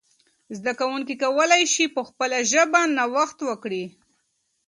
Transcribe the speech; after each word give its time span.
زده 0.57 0.71
کوونکي 0.79 1.13
کولای 1.23 1.63
سي 1.73 1.85
په 1.95 2.01
خپله 2.09 2.37
ژبه 2.51 2.81
نوښت 2.97 3.37
وکړي. 3.49 3.83